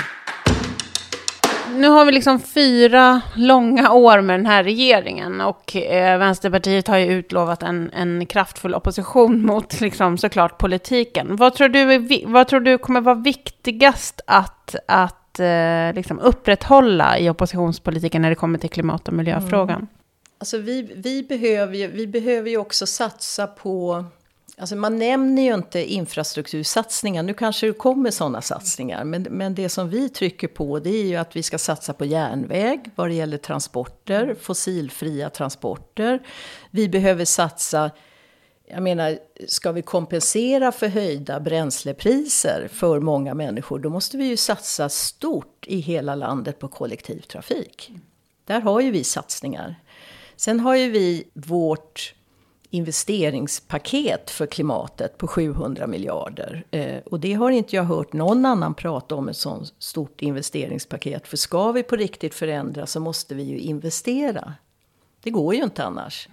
nu 1.79 1.87
har 1.87 2.05
vi 2.05 2.11
liksom 2.11 2.39
fyra 2.39 3.21
långa 3.35 3.91
år 3.91 4.21
med 4.21 4.39
den 4.39 4.45
här 4.45 4.63
regeringen 4.63 5.41
och 5.41 5.75
eh, 5.75 6.19
Vänsterpartiet 6.19 6.87
har 6.87 6.97
ju 6.97 7.05
utlovat 7.05 7.63
en, 7.63 7.91
en 7.93 8.25
kraftfull 8.25 8.75
opposition 8.75 9.41
mot 9.45 9.81
liksom, 9.81 10.17
såklart 10.17 10.57
politiken. 10.57 11.35
Vad 11.35 11.53
tror 11.53 11.69
du, 11.69 11.79
är, 11.79 12.27
vad 12.27 12.47
tror 12.47 12.59
du 12.59 12.77
kommer 12.77 13.01
vara 13.01 13.15
viktigast 13.15 14.21
att, 14.27 14.75
att 14.87 15.39
eh, 15.39 15.93
liksom 15.95 16.19
upprätthålla 16.19 17.19
i 17.19 17.29
oppositionspolitiken 17.29 18.21
när 18.21 18.29
det 18.29 18.35
kommer 18.35 18.59
till 18.59 18.69
klimat 18.69 19.07
och 19.07 19.13
miljöfrågan? 19.13 19.75
Mm. 19.75 19.87
Alltså 20.37 20.57
vi, 20.57 20.93
vi, 20.95 21.23
behöver 21.23 21.75
ju, 21.75 21.87
vi 21.87 22.07
behöver 22.07 22.49
ju 22.49 22.57
också 22.57 22.85
satsa 22.85 23.47
på 23.47 24.05
Alltså 24.59 24.75
man 24.75 24.97
nämner 24.97 25.41
ju 25.41 25.53
inte 25.53 25.93
infrastruktursatsningar. 25.93 27.23
Nu 27.23 27.33
kanske 27.33 27.67
det 27.67 27.73
kommer 27.73 28.11
sådana 28.11 28.41
satsningar. 28.41 29.03
Men, 29.03 29.23
men 29.23 29.55
det 29.55 29.69
som 29.69 29.89
vi 29.89 30.09
trycker 30.09 30.47
på 30.47 30.79
det 30.79 30.89
är 30.89 31.05
ju 31.05 31.15
att 31.15 31.35
vi 31.35 31.43
ska 31.43 31.57
satsa 31.57 31.93
på 31.93 32.05
järnväg 32.05 32.91
vad 32.95 33.09
det 33.09 33.13
gäller 33.13 33.37
transporter, 33.37 34.35
fossilfria 34.41 35.29
transporter. 35.29 36.19
Vi 36.71 36.89
behöver 36.89 37.25
satsa 37.25 37.91
jag 38.71 38.83
menar, 38.83 39.19
ska 39.47 39.71
vi 39.71 39.81
kompensera 39.81 40.71
för 40.71 40.87
höjda 40.87 41.39
bränslepriser 41.39 42.67
för 42.71 42.99
många 42.99 43.33
människor, 43.33 43.79
då 43.79 43.89
måste 43.89 44.17
vi 44.17 44.25
ju 44.25 44.37
satsa 44.37 44.89
stort 44.89 45.65
i 45.67 45.79
hela 45.79 46.15
landet 46.15 46.59
på 46.59 46.67
kollektivtrafik. 46.67 47.91
Där 48.45 48.61
har 48.61 48.81
ju 48.81 48.91
vi 48.91 49.03
satsningar. 49.03 49.75
Sen 50.35 50.59
har 50.59 50.75
ju 50.75 50.91
vi 50.91 51.27
vårt 51.33 52.13
investeringspaket 52.69 54.29
för 54.29 54.45
klimatet 54.45 55.17
på 55.17 55.27
700 55.27 55.87
miljarder. 55.87 56.63
Eh, 56.71 56.97
och 57.05 57.19
det 57.19 57.33
har 57.33 57.51
inte 57.51 57.75
jag 57.75 57.83
hört 57.83 58.13
någon 58.13 58.45
annan 58.45 58.73
prata 58.73 59.15
om 59.15 59.29
ett 59.29 59.37
sånt 59.37 59.73
stort 59.79 60.21
investeringspaket. 60.21 61.27
För 61.27 61.37
ska 61.37 61.71
vi 61.71 61.83
på 61.83 61.95
riktigt 61.95 62.33
förändra 62.33 62.85
så 62.85 62.99
måste 62.99 63.35
vi 63.35 63.43
ju 63.43 63.57
investera. 63.57 64.53
Det 65.23 65.29
går 65.29 65.55
ju 65.55 65.63
inte 65.63 65.83
annars. 65.83 66.29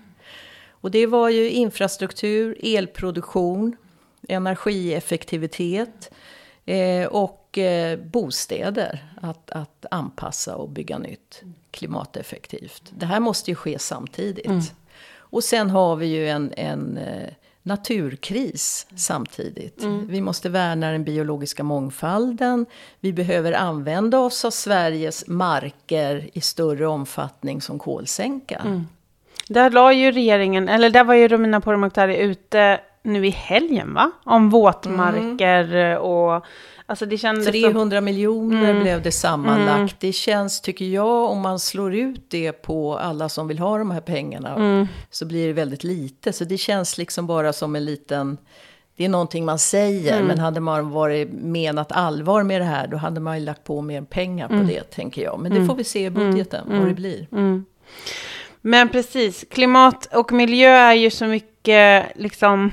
Och 0.71 0.91
det 0.91 1.07
var 1.07 1.29
ju 1.29 1.51
infrastruktur, 1.51 2.57
elproduktion, 2.63 3.77
energieffektivitet 4.29 6.11
eh, 6.65 7.07
och 7.07 7.59
eh, 7.59 7.99
bostäder. 7.99 9.13
Att, 9.23 9.51
att 9.51 9.87
anpassa 9.91 10.57
och 10.57 10.69
bygga 10.69 10.99
nytt 10.99 11.43
klimateffektivt. 11.71 12.83
Det 12.91 13.07
här 13.07 13.21
måste 13.21 13.51
ju 13.51 13.55
ske 13.55 13.79
samtidigt. 13.79 14.47
Mm. 14.47 14.61
Och 15.31 15.45
sen 15.45 15.71
har 15.71 15.97
vi 15.97 16.07
ju 16.07 16.29
en, 16.29 16.53
en 16.57 16.99
eh, 16.99 17.29
naturkris 17.63 18.87
samtidigt. 18.97 19.83
Mm. 19.83 20.07
Vi 20.09 20.21
måste 20.21 20.49
värna 20.49 20.91
den 20.93 21.05
biologiska 21.05 21.63
mångfalden. 21.63 22.67
Vi 23.01 23.13
behöver 23.13 23.53
använda 23.53 24.19
oss 24.19 24.45
av 24.45 24.51
Sveriges 24.51 25.27
marker 25.27 26.31
i 26.33 26.41
större 26.41 26.87
omfattning 26.87 27.61
som 27.61 27.79
kolsänka. 27.79 28.63
Mm. 28.65 28.87
Där 29.49 29.71
la 29.71 29.93
ju 29.93 30.13
regeringen, 30.13 30.69
eller 30.69 30.91
där 30.91 31.05
var 31.05 31.15
ju 31.15 31.29
Romina 31.29 31.61
Pourmokhtari 31.61 32.17
ute 32.17 32.81
nu 33.07 33.27
i 33.27 33.31
helgen 33.31 33.95
va? 33.95 34.11
Om 34.25 34.51
våtmarker 34.51 35.75
mm. 35.75 36.03
och 36.03 36.45
Alltså 36.89 37.07
det 37.07 37.19
300 37.19 37.99
så... 37.99 38.01
miljoner 38.01 38.71
mm. 38.71 38.83
blev 38.83 39.03
det 39.03 39.13
sammanlagt. 39.13 39.79
Mm. 39.79 39.89
Det 39.99 40.13
känns, 40.13 40.61
tycker 40.61 40.85
jag, 40.85 41.31
om 41.31 41.41
man 41.41 41.59
slår 41.59 41.95
ut 41.95 42.31
det 42.31 42.53
på 42.53 42.99
alla 42.99 43.29
som 43.29 43.49
vill 43.49 43.59
ha 43.59 43.79
de 43.79 43.91
här 43.91 44.01
pengarna, 44.01 44.55
mm. 44.55 44.87
så 45.11 45.27
blir 45.27 45.47
det 45.47 45.53
väldigt 45.53 45.85
lite. 45.85 46.33
Så 46.33 46.45
det 46.45 46.59
känns 46.59 46.99
liksom 46.99 47.27
bara 47.27 47.53
som 47.53 47.77
en 47.77 47.85
liten... 47.85 48.39
Det 48.97 49.05
är 49.05 49.09
någonting 49.09 49.45
man 49.45 49.59
säger, 49.59 50.15
mm. 50.15 50.27
men 50.27 50.39
hade 50.39 50.61
man 50.61 50.91
varit 50.91 51.29
menat 51.33 51.93
allvar 51.93 52.43
med 52.43 52.61
det 52.61 52.65
här, 52.65 52.87
då 52.87 52.97
hade 52.97 53.21
man 53.21 53.39
ju 53.39 53.45
lagt 53.45 53.65
på 53.65 53.83
mer 53.83 54.03
pengar 54.03 54.49
på 54.49 54.55
mm. 54.55 54.67
det, 54.67 54.83
tänker 54.83 55.23
jag. 55.23 55.41
Men 55.41 55.55
det 55.55 55.67
får 55.67 55.75
vi 55.75 55.85
se 55.85 56.05
i 56.05 56.11
budgeten, 56.11 56.67
vad 56.69 56.89
det 56.89 56.95
blir. 56.95 57.27
Men 58.61 58.89
precis, 58.89 59.45
klimat 59.51 60.15
och 60.15 60.33
miljö 60.33 60.71
är 60.71 60.95
ju 60.95 61.11
så 61.11 61.25
mycket, 61.25 62.07
liksom, 62.17 62.71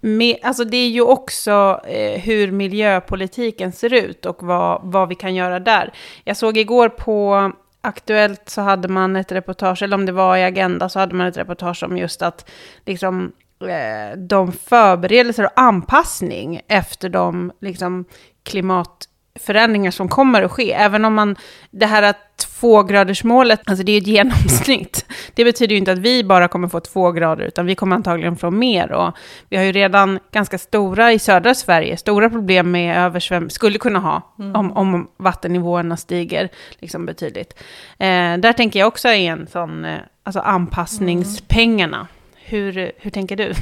med, 0.00 0.38
alltså 0.42 0.64
det 0.64 0.76
är 0.76 0.88
ju 0.88 1.02
också 1.02 1.80
eh, 1.84 2.20
hur 2.20 2.52
miljöpolitiken 2.52 3.72
ser 3.72 3.94
ut 3.94 4.26
och 4.26 4.42
vad, 4.42 4.80
vad 4.82 5.08
vi 5.08 5.14
kan 5.14 5.34
göra 5.34 5.60
där. 5.60 5.92
Jag 6.24 6.36
såg 6.36 6.56
igår 6.56 6.88
på 6.88 7.52
Aktuellt 7.82 8.48
så 8.48 8.60
hade 8.60 8.88
man 8.88 9.16
ett 9.16 9.32
reportage, 9.32 9.82
eller 9.82 9.94
om 9.94 10.06
det 10.06 10.12
var 10.12 10.36
i 10.36 10.44
Agenda, 10.44 10.88
så 10.88 10.98
hade 10.98 11.14
man 11.14 11.26
ett 11.26 11.36
reportage 11.36 11.82
om 11.82 11.96
just 11.96 12.22
att 12.22 12.50
liksom, 12.86 13.32
eh, 13.60 14.18
de 14.18 14.52
förberedelser 14.52 15.44
och 15.44 15.60
anpassning 15.60 16.60
efter 16.68 17.08
de 17.08 17.52
liksom, 17.60 18.04
klimatförändringar 18.42 19.90
som 19.90 20.08
kommer 20.08 20.42
att 20.42 20.52
ske. 20.52 20.72
Även 20.72 21.04
om 21.04 21.14
man, 21.14 21.36
det 21.70 21.86
här 21.86 22.02
att 22.02 22.49
tvågradersmålet, 22.60 23.60
alltså 23.64 23.84
det 23.84 23.92
är 23.92 23.98
ett 23.98 24.06
genomsnitt. 24.16 25.06
Det 25.34 25.44
betyder 25.44 25.72
ju 25.72 25.78
inte 25.78 25.92
att 25.92 25.98
vi 25.98 26.24
bara 26.24 26.48
kommer 26.48 26.68
få 26.68 26.80
två 26.80 27.12
grader, 27.12 27.44
utan 27.44 27.66
vi 27.66 27.74
kommer 27.74 27.96
antagligen 27.96 28.36
få 28.36 28.50
mer. 28.50 28.92
Och 28.92 29.16
vi 29.48 29.56
har 29.56 29.64
ju 29.64 29.72
redan 29.72 30.18
ganska 30.32 30.58
stora 30.58 31.12
i 31.12 31.18
södra 31.18 31.54
Sverige, 31.54 31.96
stora 31.96 32.30
problem 32.30 32.70
med 32.70 32.96
översvämning, 32.96 33.50
skulle 33.50 33.78
kunna 33.78 33.98
ha, 33.98 34.34
mm. 34.38 34.56
om, 34.56 34.72
om 34.72 35.08
vattennivåerna 35.16 35.96
stiger 35.96 36.48
liksom 36.78 37.06
betydligt. 37.06 37.54
Eh, 37.98 38.36
där 38.36 38.52
tänker 38.52 38.78
jag 38.78 38.88
också 38.88 39.08
är 39.08 39.30
en 39.30 39.46
sån, 39.46 39.84
eh, 39.84 39.98
alltså 40.22 40.40
anpassningspengarna. 40.40 41.96
Mm. 41.96 42.08
Hur, 42.34 42.92
hur 42.96 43.10
tänker 43.10 43.36
du? 43.36 43.54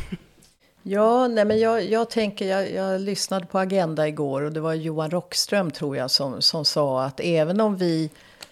Ja, 0.82 1.28
nej 1.28 1.44
men 1.44 1.58
jag, 1.58 1.84
jag 1.84 2.10
tänker, 2.10 2.46
jag, 2.46 2.72
jag, 2.72 3.00
lyssnade 3.00 3.46
på 3.46 3.58
Agenda 3.58 4.08
igår 4.08 4.42
och 4.42 4.52
det 4.52 4.60
var 4.60 4.74
Johan 4.74 5.10
Rockström 5.10 5.70
tror 5.70 5.96
jag 5.96 6.10
som, 6.10 6.42
som 6.42 6.64
sa 6.64 7.04
att 7.04 7.20
även 7.20 7.60
om 7.60 7.76
vi 7.76 8.10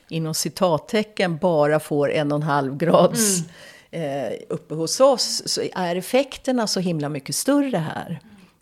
inom 0.08 0.34
citattecken 0.34 1.36
bara 1.36 1.80
får 1.80 2.10
en 2.10 2.32
och 2.32 2.36
en 2.36 2.42
halv 2.42 2.76
grads 2.76 3.42
mm. 3.90 4.30
eh, 4.30 4.38
uppe 4.48 4.74
hos 4.74 5.00
oss 5.00 5.42
så 5.46 5.62
är 5.74 5.96
effekterna 5.96 6.66
så 6.66 6.80
himla 6.80 7.08
mycket 7.08 7.34
större 7.34 7.76
här. 7.76 8.20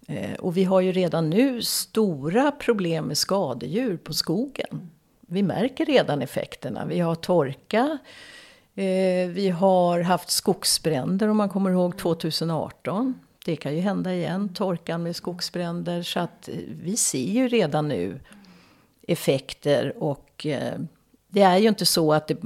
Eh, 0.08 0.34
och 0.34 0.56
vi 0.56 0.64
har 0.64 0.80
ju 0.80 0.92
redan 0.92 1.30
nu 1.30 1.62
stora 1.62 2.50
problem 2.50 3.04
med 3.04 3.18
skadedjur 3.18 3.96
på 3.96 4.12
skogen. 4.12 4.90
Vi 5.20 5.42
märker 5.42 5.86
redan 5.86 6.22
effekterna. 6.22 6.84
Vi 6.84 7.00
har 7.00 7.14
torka, 7.14 7.98
eh, 8.74 9.28
vi 9.28 9.48
har 9.48 10.00
haft 10.00 10.30
skogsbränder 10.30 11.28
om 11.28 11.36
man 11.36 11.48
kommer 11.48 11.70
ihåg 11.70 11.98
2018 11.98 13.14
det 13.44 13.56
kan 13.56 13.74
ju 13.74 13.80
hända 13.80 14.14
igen, 14.14 14.54
torkan 14.54 15.02
med 15.02 15.16
skogsbränder. 15.16 16.02
Så 16.02 16.20
att 16.20 16.48
eh, 16.48 16.54
vi 16.82 16.96
ser 16.96 17.32
ju 17.32 17.48
redan 17.48 17.88
nu 17.88 18.20
effekter 19.08 19.94
och 19.98 20.46
eh, 20.46 20.78
det 21.34 21.42
är 21.42 21.58
ju 21.58 21.68
inte 21.68 21.86
så 21.86 22.12
att 22.12 22.28
det, 22.28 22.36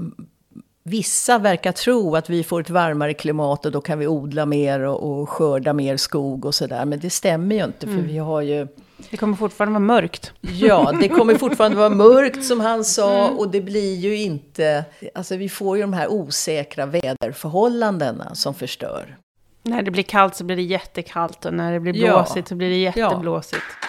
vissa 0.82 1.38
verkar 1.38 1.72
tro 1.72 2.16
att 2.16 2.30
vi 2.30 2.44
får 2.44 2.60
ett 2.60 2.70
varmare 2.70 3.14
klimat 3.14 3.66
och 3.66 3.72
då 3.72 3.80
kan 3.80 3.98
vi 3.98 4.06
odla 4.06 4.46
mer 4.46 4.80
och, 4.80 5.20
och 5.20 5.28
skörda 5.28 5.72
mer 5.72 5.96
skog 5.96 6.44
och 6.44 6.54
sådär. 6.54 6.84
Men 6.84 7.00
det 7.00 7.10
stämmer 7.10 7.56
ju 7.56 7.64
inte 7.64 7.86
för 7.86 7.94
mm. 7.94 8.06
vi 8.06 8.18
har 8.18 8.40
ju 8.40 8.68
Det 9.10 9.16
kommer 9.16 9.36
fortfarande 9.36 9.72
vara 9.72 10.00
mörkt. 10.00 10.32
Ja, 10.40 10.92
det 11.00 11.08
kommer 11.08 11.34
fortfarande 11.38 11.76
vara 11.76 11.90
mörkt 11.90 12.44
som 12.44 12.60
han 12.60 12.84
sa 12.84 13.26
mm. 13.26 13.38
och 13.38 13.48
det 13.48 13.60
blir 13.60 13.96
ju 13.96 14.16
inte, 14.16 14.84
alltså 15.14 15.36
vi 15.36 15.48
får 15.48 15.76
ju 15.76 15.82
de 15.82 15.92
här 15.92 16.08
osäkra 16.12 16.86
väderförhållandena 16.86 18.34
som 18.34 18.54
förstör. 18.54 19.16
När 19.62 19.82
det 19.82 19.90
blir 19.90 20.02
kallt 20.02 20.34
så 20.34 20.44
blir 20.44 20.56
det 20.56 20.62
jättekallt 20.62 21.44
och 21.44 21.54
när 21.54 21.72
det 21.72 21.80
blir 21.80 21.92
blåsigt 21.92 22.36
ja. 22.36 22.44
så 22.46 22.54
blir 22.54 22.70
det 22.70 22.76
jätteblåsigt. 22.76 23.62
Ja. 23.80 23.88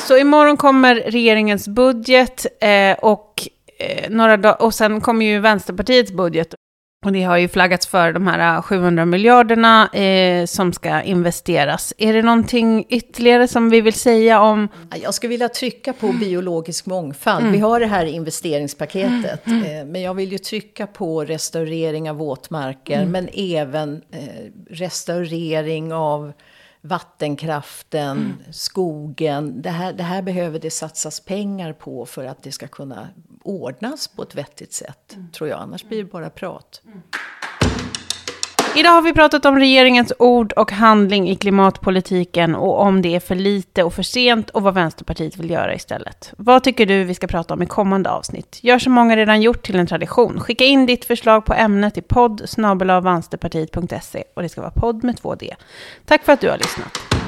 Så 0.00 0.16
imorgon 0.16 0.56
kommer 0.56 0.94
regeringens 0.94 1.68
budget 1.68 2.46
eh, 2.60 2.92
och, 2.92 3.48
eh, 3.82 4.10
några 4.10 4.54
och 4.54 4.74
sen 4.74 5.00
kommer 5.00 5.26
ju 5.26 5.38
Vänsterpartiets 5.38 6.12
budget. 6.12 6.54
Och 7.04 7.12
det 7.12 7.22
har 7.22 7.36
ju 7.36 7.48
flaggats 7.48 7.86
för 7.86 8.12
de 8.12 8.26
här 8.26 8.62
700 8.62 9.04
miljarderna 9.04 9.88
eh, 9.88 10.46
som 10.46 10.72
ska 10.72 11.02
investeras. 11.02 11.94
Är 11.98 12.12
det 12.12 12.22
någonting 12.22 12.86
ytterligare 12.88 13.48
som 13.48 13.70
vi 13.70 13.80
vill 13.80 13.92
säga 13.92 14.40
om? 14.40 14.68
Jag 15.02 15.14
skulle 15.14 15.30
vilja 15.30 15.48
trycka 15.48 15.92
på 15.92 16.12
biologisk 16.12 16.86
mångfald. 16.86 17.40
Mm. 17.40 17.52
Vi 17.52 17.58
har 17.58 17.80
det 17.80 17.86
här 17.86 18.06
investeringspaketet. 18.06 19.46
Mm. 19.46 19.62
Eh, 19.62 19.84
men 19.84 20.02
jag 20.02 20.14
vill 20.14 20.32
ju 20.32 20.38
trycka 20.38 20.86
på 20.86 21.24
restaurering 21.24 22.10
av 22.10 22.16
våtmarker. 22.16 22.98
Mm. 22.98 23.10
Men 23.10 23.28
även 23.34 24.02
eh, 24.10 24.18
restaurering 24.70 25.92
av 25.92 26.32
vattenkraften, 26.82 28.16
mm. 28.18 28.52
skogen. 28.52 29.62
Det 29.62 29.70
här, 29.70 29.92
det 29.92 30.02
här 30.02 30.22
behöver 30.22 30.58
det 30.58 30.70
satsas 30.70 31.20
pengar 31.20 31.72
på 31.72 32.06
för 32.06 32.24
att 32.24 32.42
det 32.42 32.52
ska 32.52 32.68
kunna 32.68 33.08
ordnas 33.42 34.08
på 34.08 34.22
ett 34.22 34.34
vettigt 34.34 34.72
sätt, 34.72 35.14
mm. 35.14 35.30
tror 35.30 35.50
jag. 35.50 35.60
Annars 35.60 35.84
blir 35.84 35.98
det 35.98 36.10
bara 36.10 36.30
prat. 36.30 36.82
Mm. 36.84 37.02
Idag 38.76 38.90
har 38.90 39.02
vi 39.02 39.12
pratat 39.12 39.44
om 39.44 39.58
regeringens 39.58 40.12
ord 40.18 40.52
och 40.52 40.72
handling 40.72 41.30
i 41.30 41.36
klimatpolitiken 41.36 42.54
och 42.54 42.80
om 42.80 43.02
det 43.02 43.14
är 43.14 43.20
för 43.20 43.34
lite 43.34 43.84
och 43.84 43.94
för 43.94 44.02
sent 44.02 44.50
och 44.50 44.62
vad 44.62 44.74
Vänsterpartiet 44.74 45.36
vill 45.36 45.50
göra 45.50 45.74
istället. 45.74 46.32
Vad 46.36 46.64
tycker 46.64 46.86
du 46.86 47.04
vi 47.04 47.14
ska 47.14 47.26
prata 47.26 47.54
om 47.54 47.62
i 47.62 47.66
kommande 47.66 48.10
avsnitt? 48.10 48.58
Gör 48.62 48.78
som 48.78 48.92
många 48.92 49.16
redan 49.16 49.42
gjort 49.42 49.62
till 49.62 49.78
en 49.78 49.86
tradition. 49.86 50.40
Skicka 50.40 50.64
in 50.64 50.86
ditt 50.86 51.04
förslag 51.04 51.44
på 51.44 51.54
ämnet 51.54 51.98
i 51.98 52.02
podd 52.02 52.40
och 54.34 54.42
det 54.42 54.48
ska 54.48 54.60
vara 54.60 54.70
podd 54.70 55.04
med 55.04 55.16
två 55.16 55.34
d. 55.34 55.54
Tack 56.06 56.24
för 56.24 56.32
att 56.32 56.40
du 56.40 56.50
har 56.50 56.58
lyssnat. 56.58 57.21